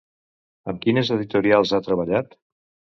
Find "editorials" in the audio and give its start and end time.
1.19-1.77